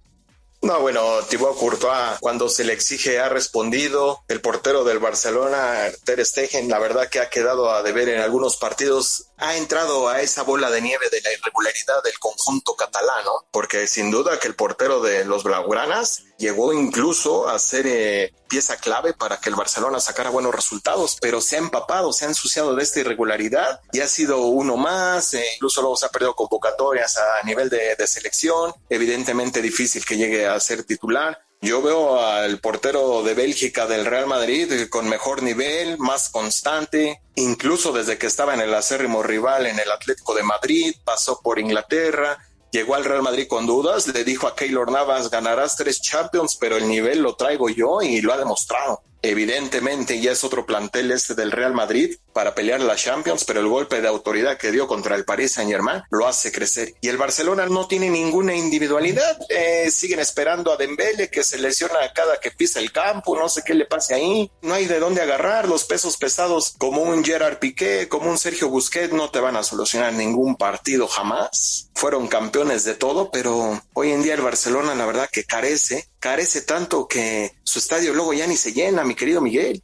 No, 0.62 0.80
bueno, 0.80 1.02
Thibaut 1.30 1.58
Courtois 1.58 2.18
cuando 2.20 2.50
se 2.50 2.64
le 2.64 2.74
exige 2.74 3.20
ha 3.20 3.30
respondido. 3.30 4.22
El 4.28 4.42
portero 4.42 4.84
del 4.84 4.98
Barcelona, 4.98 5.76
Ter 6.04 6.26
Stegen, 6.26 6.70
la 6.70 6.80
verdad 6.80 7.08
que 7.08 7.20
ha 7.20 7.30
quedado 7.30 7.70
a 7.70 7.84
deber 7.84 8.10
en 8.10 8.20
algunos 8.20 8.58
partidos 8.58 9.28
ha 9.38 9.58
entrado 9.58 10.08
a 10.08 10.22
esa 10.22 10.44
bola 10.44 10.70
de 10.70 10.82
nieve 10.82 11.06
de 11.12 11.22
la 11.22 11.34
irregularidad 11.34 12.04
del 12.04 12.18
conjunto 12.20 12.76
catalano, 12.76 13.46
porque 13.52 13.88
sin 13.88 14.12
duda 14.12 14.40
que 14.40 14.48
el 14.48 14.56
portero 14.56 15.02
de 15.02 15.26
los 15.26 15.44
Blaugranas 15.44 16.24
llegó 16.38 16.74
incluso 16.74 17.48
a 17.48 17.60
ser 17.60 17.86
eh, 17.88 18.34
pieza 18.48 18.78
clave 18.78 19.14
para 19.14 19.40
que 19.40 19.50
el 19.50 19.56
Barcelona 19.56 20.00
sacara 20.00 20.30
buenos 20.30 20.54
resultados, 20.54 21.18
pero 21.22 21.42
se 21.42 21.56
ha 21.56 21.60
empapado, 21.60 22.14
se 22.14 22.26
ha 22.26 22.30
ensuciado 22.30 22.76
de 22.76 22.84
esta 22.84 23.00
irregularidad 23.00 23.82
y 23.92 24.02
ha 24.02 24.08
sido 24.08 24.40
uno 24.40 24.78
más, 24.78 25.34
eh, 25.34 25.46
incluso 25.56 25.82
luego 25.82 25.98
se 25.98 26.06
ha 26.06 26.10
perdido 26.10 26.36
convocatorias 26.36 27.18
a 27.18 27.46
nivel 27.46 27.70
de, 27.70 27.96
de 27.96 28.08
selección, 28.08 28.74
evidentemente 28.90 29.62
difícil 29.62 30.06
que 30.06 30.18
llegue 30.18 30.48
a 30.48 30.60
ser 30.60 30.84
titular. 30.84 31.45
Yo 31.66 31.82
veo 31.82 32.24
al 32.24 32.60
portero 32.60 33.24
de 33.24 33.34
Bélgica 33.34 33.88
del 33.88 34.06
Real 34.06 34.28
Madrid 34.28 34.88
con 34.88 35.10
mejor 35.10 35.42
nivel, 35.42 35.98
más 35.98 36.30
constante, 36.30 37.24
incluso 37.34 37.92
desde 37.92 38.20
que 38.20 38.28
estaba 38.28 38.54
en 38.54 38.62
el 38.62 38.72
acérrimo 38.72 39.24
rival 39.24 39.66
en 39.66 39.80
el 39.80 39.90
Atlético 39.90 40.36
de 40.36 40.44
Madrid, 40.44 40.94
pasó 41.04 41.42
por 41.42 41.58
Inglaterra, 41.58 42.38
llegó 42.72 42.94
al 42.94 43.04
Real 43.04 43.24
Madrid 43.24 43.48
con 43.48 43.66
dudas, 43.66 44.06
le 44.06 44.24
dijo 44.24 44.46
a 44.46 44.56
Keylor 44.56 44.92
Navas, 44.92 45.32
ganarás 45.32 45.76
tres 45.76 46.00
Champions, 46.04 46.56
pero 46.60 46.78
el 46.78 46.88
nivel 46.88 47.24
lo 47.24 47.36
traigo 47.36 47.68
yo 47.68 48.00
y 48.04 48.22
lo 48.22 48.32
ha 48.32 48.38
demostrado. 48.38 49.02
Evidentemente 49.28 50.22
ya 50.22 50.34
es 50.34 50.44
otro 50.44 50.68
plantel 50.68 51.10
este 51.10 51.34
del 51.34 51.52
Real 51.52 51.74
Madrid 51.74 52.16
para 52.32 52.54
pelear 52.54 52.80
la 52.82 52.96
Champions, 52.96 53.44
pero 53.44 53.60
el 53.60 53.68
golpe 53.68 54.00
de 54.00 54.08
autoridad 54.08 54.56
que 54.56 54.72
dio 54.72 54.88
contra 54.88 55.16
el 55.16 55.26
Paris 55.26 55.54
Saint 55.54 55.72
Germain 55.72 56.04
lo 56.12 56.28
hace 56.28 56.52
crecer. 56.52 56.94
Y 57.02 57.08
el 57.08 57.18
Barcelona 57.18 57.66
no 57.66 57.88
tiene 57.88 58.12
ninguna 58.12 58.54
individualidad. 58.54 59.40
Eh, 59.50 59.90
siguen 59.90 60.20
esperando 60.20 60.72
a 60.72 60.78
Dembele 60.78 61.32
que 61.32 61.44
se 61.44 61.58
lesiona 61.58 61.96
cada 62.14 62.40
que 62.40 62.52
pisa 62.52 62.80
el 62.80 62.92
campo, 62.92 63.36
no 63.36 63.50
sé 63.50 63.64
qué 63.66 63.74
le 63.74 63.86
pase 63.86 64.14
ahí. 64.14 64.52
No 64.62 64.76
hay 64.76 64.86
de 64.86 65.00
dónde 65.00 65.22
agarrar. 65.22 65.68
Los 65.68 65.86
pesos 65.86 66.18
pesados 66.18 66.76
como 66.78 67.02
un 67.02 67.26
Gerard 67.26 67.58
Piqué, 67.58 68.08
como 68.08 68.30
un 68.30 68.38
Sergio 68.38 68.70
Busquets 68.70 69.12
no 69.12 69.32
te 69.32 69.40
van 69.40 69.56
a 69.56 69.64
solucionar 69.64 70.14
ningún 70.14 70.56
partido 70.56 71.08
jamás. 71.08 71.90
Fueron 71.96 72.28
campeones 72.28 72.84
de 72.84 72.94
todo, 72.94 73.32
pero 73.32 73.82
hoy 73.94 74.12
en 74.12 74.22
día 74.22 74.36
el 74.36 74.42
Barcelona 74.42 74.94
la 74.94 75.08
verdad 75.08 75.30
que 75.32 75.46
carece 75.46 76.10
carece 76.26 76.62
tanto 76.62 77.08
que 77.08 77.54
su 77.64 77.78
estadio 77.78 78.12
luego 78.14 78.34
ya 78.34 78.48
ni 78.48 78.58
se 78.58 78.74
llena, 78.74 79.04
mi 79.04 79.14
querido 79.16 79.42
Miguel. 79.42 79.82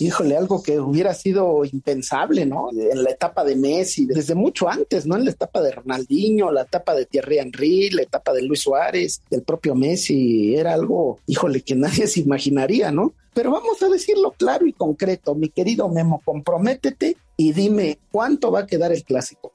Híjole, 0.00 0.36
algo 0.36 0.62
que 0.62 0.78
hubiera 0.78 1.12
sido 1.12 1.64
impensable, 1.64 2.46
¿no? 2.46 2.68
En 2.70 3.02
la 3.02 3.10
etapa 3.10 3.42
de 3.42 3.56
Messi, 3.56 4.06
desde 4.06 4.36
mucho 4.36 4.68
antes, 4.68 5.06
¿no? 5.06 5.16
En 5.16 5.24
la 5.24 5.32
etapa 5.32 5.60
de 5.60 5.72
Ronaldinho, 5.72 6.52
la 6.52 6.62
etapa 6.62 6.94
de 6.94 7.04
Thierry 7.04 7.38
Henry, 7.38 7.90
la 7.90 8.02
etapa 8.02 8.32
de 8.32 8.42
Luis 8.42 8.60
Suárez, 8.60 9.22
del 9.28 9.42
propio 9.42 9.74
Messi, 9.74 10.54
era 10.54 10.74
algo, 10.74 11.18
híjole, 11.26 11.62
que 11.62 11.74
nadie 11.76 12.06
se 12.06 12.20
imaginaría, 12.20 12.92
¿no? 12.92 13.12
Pero 13.34 13.50
vamos 13.50 13.82
a 13.82 13.88
decirlo 13.88 14.32
claro 14.36 14.66
y 14.66 14.72
concreto, 14.72 15.34
mi 15.34 15.48
querido 15.48 15.88
Memo, 15.88 16.22
comprométete 16.24 17.16
y 17.36 17.52
dime 17.52 17.98
cuánto 18.12 18.52
va 18.52 18.60
a 18.60 18.66
quedar 18.66 18.92
el 18.92 19.02
clásico. 19.02 19.52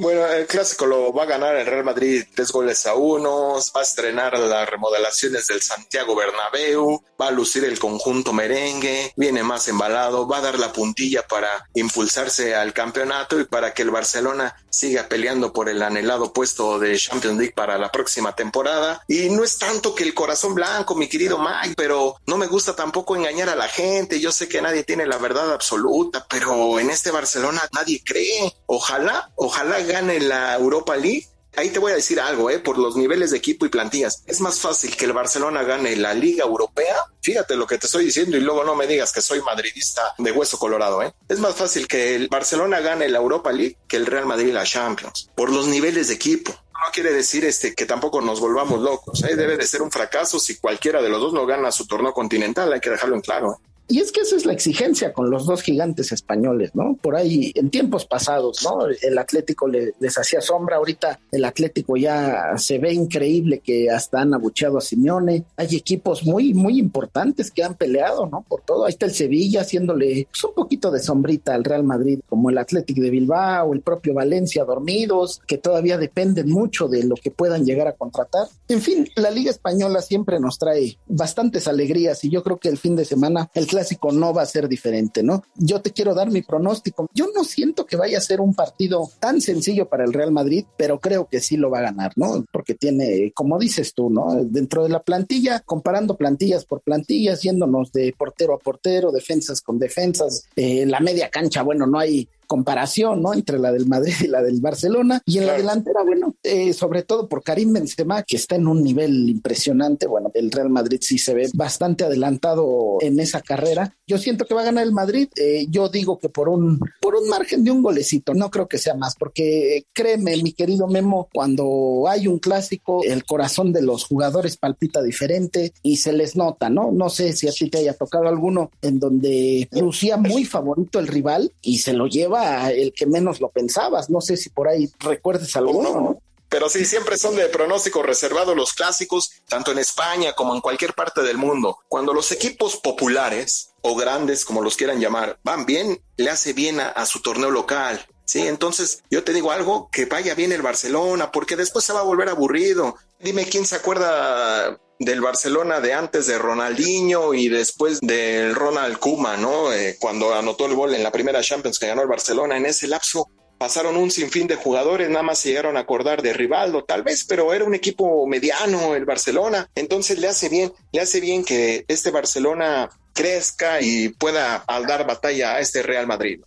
Bueno, 0.00 0.24
el 0.28 0.46
clásico 0.46 0.86
lo 0.86 1.12
va 1.12 1.24
a 1.24 1.26
ganar 1.26 1.56
el 1.56 1.66
Real 1.66 1.82
Madrid 1.82 2.24
tres 2.32 2.52
goles 2.52 2.86
a 2.86 2.94
uno, 2.94 3.54
va 3.74 3.80
a 3.80 3.82
estrenar 3.82 4.38
las 4.38 4.70
remodelaciones 4.70 5.48
del 5.48 5.60
Santiago 5.60 6.14
Bernabéu, 6.14 7.02
va 7.20 7.26
a 7.26 7.30
lucir 7.32 7.64
el 7.64 7.80
conjunto 7.80 8.32
merengue, 8.32 9.12
viene 9.16 9.42
más 9.42 9.66
embalado, 9.66 10.28
va 10.28 10.38
a 10.38 10.42
dar 10.42 10.56
la 10.56 10.72
puntilla 10.72 11.26
para 11.26 11.68
impulsarse 11.74 12.54
al 12.54 12.72
campeonato 12.72 13.40
y 13.40 13.44
para 13.44 13.74
que 13.74 13.82
el 13.82 13.90
Barcelona 13.90 14.54
siga 14.70 15.08
peleando 15.08 15.52
por 15.52 15.68
el 15.68 15.82
anhelado 15.82 16.32
puesto 16.32 16.78
de 16.78 16.96
Champions 16.96 17.36
League 17.36 17.54
para 17.56 17.76
la 17.76 17.90
próxima 17.90 18.36
temporada. 18.36 19.02
Y 19.08 19.30
no 19.30 19.42
es 19.42 19.58
tanto 19.58 19.96
que 19.96 20.04
el 20.04 20.14
corazón 20.14 20.54
blanco, 20.54 20.94
mi 20.94 21.08
querido 21.08 21.38
Mike, 21.38 21.74
pero 21.76 22.20
no 22.26 22.36
me 22.36 22.46
gusta 22.46 22.76
tampoco 22.76 23.16
engañar 23.16 23.48
a 23.48 23.56
la 23.56 23.66
gente. 23.66 24.20
Yo 24.20 24.30
sé 24.30 24.48
que 24.48 24.62
nadie 24.62 24.84
tiene 24.84 25.06
la 25.06 25.18
verdad 25.18 25.52
absoluta, 25.52 26.24
pero 26.30 26.78
en 26.78 26.90
este 26.90 27.10
Barcelona 27.10 27.62
nadie 27.72 28.00
cree. 28.04 28.54
Ojalá, 28.66 29.32
ojalá 29.34 29.80
gane 29.88 30.20
la 30.20 30.54
Europa 30.54 30.96
League 30.96 31.26
ahí 31.58 31.70
te 31.70 31.78
voy 31.78 31.92
a 31.92 31.96
decir 31.96 32.20
algo, 32.20 32.50
¿eh? 32.50 32.58
por 32.58 32.78
los 32.78 32.96
niveles 32.96 33.30
de 33.30 33.38
equipo 33.38 33.66
y 33.66 33.68
plantillas. 33.68 34.22
Es 34.26 34.40
más 34.40 34.60
fácil 34.60 34.96
que 34.96 35.04
el 35.04 35.12
Barcelona 35.12 35.62
gane 35.62 35.96
la 35.96 36.14
Liga 36.14 36.44
Europea. 36.44 36.96
Fíjate 37.20 37.56
lo 37.56 37.66
que 37.66 37.78
te 37.78 37.86
estoy 37.86 38.06
diciendo 38.06 38.36
y 38.36 38.40
luego 38.40 38.64
no 38.64 38.74
me 38.74 38.86
digas 38.86 39.12
que 39.12 39.20
soy 39.20 39.42
madridista 39.42 40.14
de 40.18 40.32
hueso 40.32 40.58
colorado. 40.58 41.02
¿eh? 41.02 41.12
Es 41.28 41.40
más 41.40 41.56
fácil 41.56 41.86
que 41.88 42.14
el 42.14 42.28
Barcelona 42.28 42.80
gane 42.80 43.08
la 43.08 43.18
Europa 43.18 43.52
League 43.52 43.76
que 43.88 43.96
el 43.96 44.06
Real 44.06 44.26
Madrid 44.26 44.52
la 44.52 44.64
Champions, 44.64 45.30
por 45.34 45.50
los 45.52 45.66
niveles 45.66 46.08
de 46.08 46.14
equipo. 46.14 46.52
No 46.52 46.92
quiere 46.92 47.12
decir 47.12 47.44
este 47.44 47.74
que 47.74 47.86
tampoco 47.86 48.20
nos 48.20 48.40
volvamos 48.40 48.80
locos. 48.80 49.24
¿eh? 49.24 49.34
Debe 49.34 49.56
de 49.56 49.66
ser 49.66 49.82
un 49.82 49.90
fracaso 49.90 50.38
si 50.38 50.58
cualquiera 50.58 51.02
de 51.02 51.08
los 51.08 51.20
dos 51.20 51.32
no 51.32 51.44
gana 51.44 51.72
su 51.72 51.86
torneo 51.86 52.12
continental. 52.12 52.72
Hay 52.72 52.80
que 52.80 52.90
dejarlo 52.90 53.16
en 53.16 53.20
claro. 53.20 53.52
¿eh? 53.52 53.67
Y 53.88 54.00
es 54.00 54.12
que 54.12 54.20
esa 54.20 54.36
es 54.36 54.44
la 54.44 54.52
exigencia 54.52 55.14
con 55.14 55.30
los 55.30 55.46
dos 55.46 55.62
gigantes 55.62 56.12
españoles, 56.12 56.72
¿no? 56.74 56.98
Por 57.00 57.16
ahí, 57.16 57.52
en 57.54 57.70
tiempos 57.70 58.04
pasados, 58.04 58.62
¿no? 58.62 58.86
El 58.86 59.16
Atlético 59.16 59.66
les 59.66 60.18
hacía 60.18 60.42
sombra, 60.42 60.76
ahorita 60.76 61.18
el 61.32 61.44
Atlético 61.44 61.96
ya 61.96 62.52
se 62.56 62.78
ve 62.78 62.92
increíble 62.92 63.60
que 63.60 63.90
hasta 63.90 64.20
han 64.20 64.34
abucheado 64.34 64.76
a 64.76 64.82
Simeone. 64.82 65.44
Hay 65.56 65.74
equipos 65.74 66.24
muy, 66.24 66.52
muy 66.52 66.78
importantes 66.78 67.50
que 67.50 67.64
han 67.64 67.76
peleado, 67.76 68.26
¿no? 68.26 68.44
Por 68.46 68.60
todo. 68.60 68.84
Ahí 68.84 68.90
está 68.90 69.06
el 69.06 69.14
Sevilla 69.14 69.62
haciéndole 69.62 70.28
pues, 70.30 70.44
un 70.44 70.54
poquito 70.54 70.90
de 70.90 71.00
sombrita 71.00 71.54
al 71.54 71.64
Real 71.64 71.84
Madrid, 71.84 72.20
como 72.28 72.50
el 72.50 72.58
Atlético 72.58 73.00
de 73.00 73.10
Bilbao, 73.10 73.72
el 73.72 73.80
propio 73.80 74.12
Valencia 74.12 74.64
dormidos, 74.64 75.40
que 75.46 75.56
todavía 75.56 75.96
dependen 75.96 76.50
mucho 76.50 76.88
de 76.88 77.04
lo 77.04 77.14
que 77.14 77.30
puedan 77.30 77.64
llegar 77.64 77.88
a 77.88 77.94
contratar. 77.94 78.48
En 78.68 78.82
fin, 78.82 79.08
la 79.16 79.30
Liga 79.30 79.50
Española 79.50 80.02
siempre 80.02 80.38
nos 80.40 80.58
trae 80.58 80.98
bastantes 81.06 81.68
alegrías 81.68 82.22
y 82.24 82.28
yo 82.28 82.42
creo 82.42 82.58
que 82.58 82.68
el 82.68 82.76
fin 82.76 82.94
de 82.94 83.06
semana 83.06 83.50
el 83.54 83.66
clásico 83.78 84.10
no 84.10 84.34
va 84.34 84.42
a 84.42 84.46
ser 84.46 84.68
diferente, 84.68 85.22
¿no? 85.22 85.44
Yo 85.54 85.80
te 85.80 85.92
quiero 85.92 86.12
dar 86.12 86.30
mi 86.32 86.42
pronóstico. 86.42 87.08
Yo 87.14 87.28
no 87.32 87.44
siento 87.44 87.86
que 87.86 87.96
vaya 87.96 88.18
a 88.18 88.20
ser 88.20 88.40
un 88.40 88.52
partido 88.52 89.08
tan 89.20 89.40
sencillo 89.40 89.88
para 89.88 90.04
el 90.04 90.12
Real 90.12 90.32
Madrid, 90.32 90.64
pero 90.76 90.98
creo 90.98 91.28
que 91.28 91.38
sí 91.40 91.56
lo 91.56 91.70
va 91.70 91.78
a 91.78 91.82
ganar, 91.82 92.10
¿no? 92.16 92.44
Porque 92.52 92.74
tiene, 92.74 93.30
como 93.32 93.56
dices 93.56 93.94
tú, 93.94 94.10
¿no? 94.10 94.34
Dentro 94.44 94.82
de 94.82 94.88
la 94.88 95.00
plantilla, 95.00 95.60
comparando 95.60 96.16
plantillas 96.16 96.64
por 96.64 96.80
plantillas, 96.80 97.42
yéndonos 97.42 97.92
de 97.92 98.12
portero 98.18 98.54
a 98.54 98.58
portero, 98.58 99.12
defensas 99.12 99.60
con 99.60 99.78
defensas, 99.78 100.48
eh, 100.56 100.84
la 100.84 100.98
media 100.98 101.30
cancha, 101.30 101.62
bueno, 101.62 101.86
no 101.86 102.00
hay 102.00 102.28
comparación, 102.48 103.22
¿no? 103.22 103.32
Entre 103.32 103.58
la 103.60 103.70
del 103.70 103.86
Madrid 103.86 104.14
y 104.20 104.26
la 104.26 104.42
del 104.42 104.60
Barcelona. 104.60 105.22
Y 105.24 105.38
en 105.38 105.46
la 105.46 105.52
delantera, 105.52 106.02
bueno, 106.02 106.34
eh, 106.42 106.72
sobre 106.72 107.04
todo 107.04 107.28
por 107.28 107.44
Karim 107.44 107.72
Benzema, 107.72 108.24
que 108.24 108.36
está 108.36 108.56
en 108.56 108.66
un 108.66 108.82
nivel 108.82 109.28
impresionante. 109.28 110.08
Bueno, 110.08 110.32
el 110.34 110.50
Real 110.50 110.70
Madrid 110.70 110.98
sí 111.00 111.18
se 111.18 111.34
ve 111.34 111.48
bastante 111.54 112.04
adelantado 112.04 112.98
en 113.00 113.20
esa 113.20 113.40
carrera. 113.40 113.94
Yo 114.08 114.16
siento 114.16 114.46
que 114.46 114.54
va 114.54 114.62
a 114.62 114.64
ganar 114.64 114.84
el 114.84 114.92
Madrid. 114.92 115.28
Eh, 115.36 115.66
yo 115.68 115.90
digo 115.90 116.18
que 116.18 116.30
por 116.30 116.48
un, 116.48 116.80
por 117.00 117.14
un 117.14 117.28
margen 117.28 117.62
de 117.62 117.70
un 117.70 117.82
golecito, 117.82 118.32
no 118.32 118.50
creo 118.50 118.66
que 118.66 118.78
sea 118.78 118.94
más, 118.94 119.14
porque 119.16 119.76
eh, 119.76 119.86
créeme, 119.92 120.34
mi 120.42 120.52
querido 120.52 120.88
Memo, 120.88 121.28
cuando 121.30 122.06
hay 122.08 122.26
un 122.26 122.38
clásico, 122.38 123.02
el 123.04 123.24
corazón 123.24 123.70
de 123.72 123.82
los 123.82 124.04
jugadores 124.04 124.56
palpita 124.56 125.02
diferente 125.02 125.74
y 125.82 125.98
se 125.98 126.14
les 126.14 126.36
nota, 126.36 126.70
¿no? 126.70 126.90
No 126.90 127.10
sé 127.10 127.34
si 127.34 127.48
a 127.48 127.52
ti 127.52 127.68
te 127.68 127.78
haya 127.78 127.92
tocado 127.92 128.28
alguno 128.28 128.70
en 128.80 128.98
donde 128.98 129.68
lucía 129.72 130.16
muy 130.16 130.46
favorito 130.46 130.98
el 130.98 131.06
rival 131.06 131.52
y 131.60 131.78
se 131.78 131.92
lo 131.92 132.06
lleva 132.06 132.70
el 132.70 132.94
que 132.94 133.06
menos 133.06 133.42
lo 133.42 133.50
pensabas. 133.50 134.08
No 134.08 134.22
sé 134.22 134.38
si 134.38 134.48
por 134.48 134.68
ahí 134.68 134.88
recuerdes 135.00 135.54
alguno, 135.54 136.00
¿no? 136.00 136.17
Pero 136.48 136.68
sí, 136.68 136.84
siempre 136.86 137.18
son 137.18 137.36
de 137.36 137.48
pronóstico 137.48 138.02
reservado 138.02 138.54
los 138.54 138.72
clásicos, 138.72 139.30
tanto 139.48 139.72
en 139.72 139.78
España 139.78 140.32
como 140.32 140.54
en 140.54 140.60
cualquier 140.60 140.94
parte 140.94 141.22
del 141.22 141.36
mundo. 141.36 141.78
Cuando 141.88 142.14
los 142.14 142.32
equipos 142.32 142.76
populares 142.76 143.72
o 143.82 143.94
grandes, 143.94 144.44
como 144.44 144.62
los 144.62 144.76
quieran 144.76 145.00
llamar, 145.00 145.38
van 145.42 145.66
bien, 145.66 146.02
le 146.16 146.30
hace 146.30 146.52
bien 146.52 146.80
a, 146.80 147.04
su 147.06 147.20
torneo 147.20 147.50
local. 147.50 148.06
Sí, 148.24 148.46
entonces 148.46 149.02
yo 149.10 149.24
te 149.24 149.32
digo 149.32 149.52
algo, 149.52 149.90
que 149.90 150.06
vaya 150.06 150.34
bien 150.34 150.52
el 150.52 150.62
Barcelona, 150.62 151.32
porque 151.32 151.56
después 151.56 151.84
se 151.84 151.92
va 151.92 152.00
a 152.00 152.04
volver 152.04 152.28
aburrido. 152.28 152.96
Dime 153.20 153.46
quién 153.46 153.66
se 153.66 153.76
acuerda 153.76 154.78
del 154.98 155.20
Barcelona 155.20 155.80
de 155.80 155.94
antes 155.94 156.26
de 156.26 156.38
Ronaldinho 156.38 157.32
y 157.34 157.48
después 157.48 158.00
del 158.00 158.54
Ronald 158.54 158.98
Kuma, 158.98 159.36
¿no? 159.36 159.72
Eh, 159.72 159.96
cuando 160.00 160.34
anotó 160.34 160.66
el 160.66 160.74
gol 160.74 160.94
en 160.94 161.02
la 161.02 161.12
primera 161.12 161.42
Champions 161.42 161.78
que 161.78 161.86
ganó 161.86 162.02
el 162.02 162.08
Barcelona, 162.08 162.56
en 162.56 162.66
ese 162.66 162.86
lapso 162.88 163.28
pasaron 163.58 163.96
un 163.96 164.10
sinfín 164.10 164.46
de 164.46 164.54
jugadores, 164.54 165.10
nada 165.10 165.22
más 165.22 165.40
se 165.40 165.48
llegaron 165.48 165.76
a 165.76 165.80
acordar 165.80 166.22
de 166.22 166.32
Rivaldo, 166.32 166.84
tal 166.84 167.02
vez, 167.02 167.24
pero 167.24 167.52
era 167.52 167.64
un 167.64 167.74
equipo 167.74 168.26
mediano 168.26 168.94
el 168.94 169.04
Barcelona, 169.04 169.68
entonces 169.74 170.18
le 170.18 170.28
hace 170.28 170.48
bien, 170.48 170.72
le 170.92 171.00
hace 171.00 171.20
bien 171.20 171.44
que 171.44 171.84
este 171.88 172.10
Barcelona 172.10 172.88
crezca 173.12 173.82
y 173.82 174.10
pueda 174.10 174.64
dar 174.86 175.06
batalla 175.06 175.56
a 175.56 175.60
este 175.60 175.82
Real 175.82 176.06
Madrid. 176.06 176.40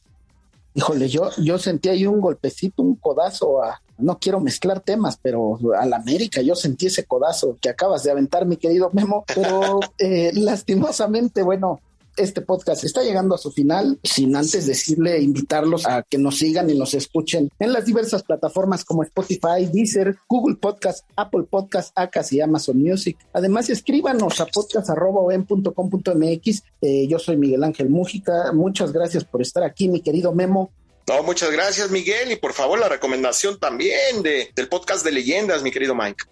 Híjole, 0.73 1.09
yo, 1.09 1.29
yo 1.37 1.59
sentí 1.59 1.89
ahí 1.89 2.07
un 2.07 2.21
golpecito, 2.21 2.81
un 2.81 2.95
codazo 2.95 3.61
a, 3.61 3.81
no 3.97 4.17
quiero 4.19 4.39
mezclar 4.39 4.79
temas, 4.79 5.19
pero 5.21 5.59
al 5.77 5.91
América 5.91 6.41
yo 6.41 6.55
sentí 6.55 6.85
ese 6.85 7.03
codazo 7.03 7.57
que 7.61 7.69
acabas 7.69 8.03
de 8.03 8.11
aventar, 8.11 8.45
mi 8.45 8.55
querido 8.55 8.89
Memo, 8.93 9.25
pero 9.35 9.81
eh, 9.99 10.31
lastimosamente, 10.33 11.41
bueno, 11.43 11.81
este 12.21 12.41
podcast 12.41 12.83
está 12.83 13.03
llegando 13.03 13.35
a 13.35 13.37
su 13.37 13.51
final, 13.51 13.99
sin 14.03 14.35
antes 14.35 14.65
decirle, 14.65 15.21
invitarlos 15.21 15.85
a 15.85 16.01
que 16.03 16.17
nos 16.17 16.37
sigan 16.37 16.69
y 16.69 16.77
nos 16.77 16.93
escuchen 16.93 17.49
en 17.59 17.73
las 17.73 17.85
diversas 17.85 18.23
plataformas 18.23 18.85
como 18.85 19.03
Spotify, 19.03 19.67
Deezer, 19.71 20.17
Google 20.27 20.55
Podcast, 20.55 21.05
Apple 21.15 21.43
Podcast, 21.49 21.91
Acas 21.95 22.31
y 22.33 22.41
Amazon 22.41 22.81
Music. 22.81 23.17
Además, 23.33 23.69
escríbanos 23.69 24.39
a 24.39 24.45
podcast.com.mx. 24.45 26.63
Eh, 26.81 27.07
yo 27.07 27.19
soy 27.19 27.37
Miguel 27.37 27.63
Ángel 27.63 27.89
Mújica. 27.89 28.51
Muchas 28.53 28.91
gracias 28.91 29.23
por 29.23 29.41
estar 29.41 29.63
aquí, 29.63 29.87
mi 29.87 30.01
querido 30.01 30.33
Memo. 30.33 30.71
No, 31.07 31.23
muchas 31.23 31.51
gracias, 31.51 31.89
Miguel. 31.89 32.31
Y 32.31 32.35
por 32.35 32.53
favor, 32.53 32.79
la 32.79 32.89
recomendación 32.89 33.59
también 33.59 34.21
de, 34.21 34.49
del 34.55 34.69
podcast 34.69 35.03
de 35.03 35.11
leyendas, 35.11 35.63
mi 35.63 35.71
querido 35.71 35.95
Mike. 35.95 36.25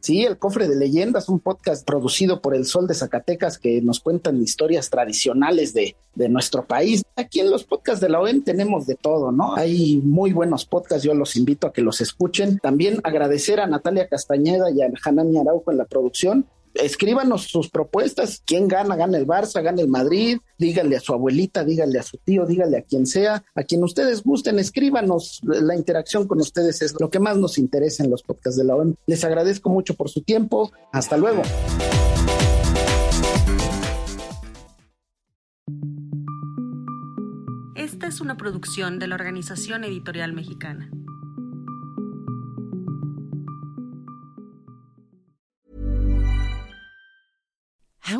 Sí, 0.00 0.24
El 0.24 0.38
Cofre 0.38 0.68
de 0.68 0.76
Leyendas, 0.76 1.28
un 1.28 1.40
podcast 1.40 1.84
producido 1.84 2.40
por 2.40 2.54
El 2.54 2.66
Sol 2.66 2.86
de 2.86 2.94
Zacatecas 2.94 3.58
que 3.58 3.82
nos 3.82 4.00
cuentan 4.00 4.40
historias 4.40 4.90
tradicionales 4.90 5.74
de, 5.74 5.96
de 6.14 6.28
nuestro 6.28 6.64
país. 6.64 7.02
Aquí 7.16 7.40
en 7.40 7.50
los 7.50 7.64
podcasts 7.64 8.00
de 8.00 8.08
la 8.08 8.20
OEM 8.20 8.42
tenemos 8.42 8.86
de 8.86 8.94
todo, 8.94 9.32
¿no? 9.32 9.56
Hay 9.56 10.00
muy 10.04 10.32
buenos 10.32 10.64
podcasts, 10.64 11.04
yo 11.04 11.14
los 11.14 11.36
invito 11.36 11.66
a 11.66 11.72
que 11.72 11.82
los 11.82 12.00
escuchen. 12.00 12.58
También 12.58 13.00
agradecer 13.02 13.60
a 13.60 13.66
Natalia 13.66 14.08
Castañeda 14.08 14.70
y 14.70 14.82
a 14.82 14.90
Hanani 15.04 15.38
Araujo 15.38 15.72
en 15.72 15.78
la 15.78 15.84
producción 15.84 16.46
escríbanos 16.82 17.44
sus 17.44 17.70
propuestas. 17.70 18.42
¿Quién 18.44 18.68
gana? 18.68 18.96
¿Gana 18.96 19.18
el 19.18 19.26
Barça? 19.26 19.62
¿Gana 19.62 19.82
el 19.82 19.88
Madrid? 19.88 20.38
Díganle 20.58 20.96
a 20.96 21.00
su 21.00 21.12
abuelita, 21.12 21.64
díganle 21.64 21.98
a 21.98 22.02
su 22.02 22.18
tío, 22.18 22.46
díganle 22.46 22.78
a 22.78 22.82
quien 22.82 23.06
sea, 23.06 23.44
a 23.54 23.62
quien 23.62 23.82
ustedes 23.84 24.22
gusten, 24.22 24.58
escríbanos. 24.58 25.40
La 25.42 25.74
interacción 25.74 26.26
con 26.26 26.40
ustedes 26.40 26.82
es 26.82 26.94
lo 27.00 27.10
que 27.10 27.20
más 27.20 27.36
nos 27.36 27.58
interesa 27.58 28.04
en 28.04 28.10
los 28.10 28.22
podcasts 28.22 28.58
de 28.58 28.64
la 28.64 28.76
ONU. 28.76 28.94
Les 29.06 29.24
agradezco 29.24 29.70
mucho 29.70 29.94
por 29.94 30.08
su 30.08 30.22
tiempo. 30.22 30.70
Hasta 30.92 31.16
luego. 31.16 31.42
Esta 37.74 38.06
es 38.06 38.20
una 38.20 38.36
producción 38.36 38.98
de 38.98 39.06
la 39.06 39.14
Organización 39.14 39.84
Editorial 39.84 40.32
Mexicana. 40.32 40.90